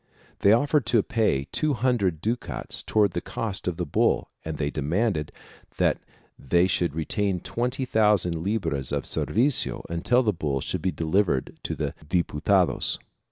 They 0.39 0.51
offered 0.51 0.87
to 0.87 1.03
pay 1.03 1.45
two 1.51 1.75
hundred 1.75 2.21
ducats 2.21 2.81
towards 2.81 3.13
the 3.13 3.21
cost 3.21 3.67
of 3.67 3.77
the 3.77 3.85
bull 3.85 4.31
and 4.43 4.57
they 4.57 4.71
demanded 4.71 5.31
that 5.77 5.99
they 6.39 6.65
should 6.65 6.95
retain 6.95 7.39
twenty 7.39 7.85
thousand 7.85 8.41
libras 8.41 8.91
of 8.91 9.03
the 9.03 9.09
servicio 9.09 9.85
until 9.91 10.23
the 10.23 10.33
bull 10.33 10.59
should 10.59 10.81
be 10.81 10.91
delivered 10.91 11.59
to 11.61 11.75
the 11.75 11.93
Diputaclos. 12.03 12.97